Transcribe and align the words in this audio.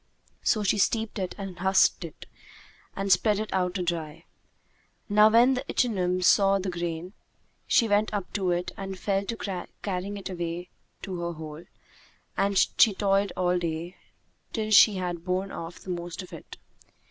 So 0.41 0.63
she 0.63 0.79
steeped 0.79 1.19
it 1.19 1.35
and 1.37 1.59
husked 1.59 2.03
it 2.03 2.25
and 2.95 3.11
spread 3.11 3.37
it 3.39 3.53
out 3.53 3.75
to 3.75 3.83
dry. 3.83 4.25
Now 5.07 5.29
when 5.29 5.53
the 5.53 5.63
ichneumon 5.69 6.23
saw 6.23 6.57
the 6.57 6.71
grain, 6.71 7.13
she 7.67 7.87
went 7.87 8.11
up 8.11 8.33
to 8.33 8.49
it 8.49 8.71
and 8.77 8.97
fell 8.97 9.23
to 9.25 9.67
carrying 9.83 10.17
it 10.17 10.27
away 10.27 10.71
to 11.03 11.19
her 11.21 11.33
hole, 11.33 11.65
and 12.35 12.57
she 12.57 12.95
toiled 12.95 13.31
all 13.37 13.59
day, 13.59 13.95
till 14.53 14.71
she 14.71 14.95
had 14.95 15.23
borne 15.23 15.51
off 15.51 15.77
the 15.79 15.91
most 15.91 16.23
of 16.23 16.33
it. 16.33 16.57